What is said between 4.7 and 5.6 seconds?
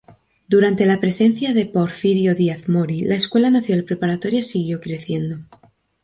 creciendo.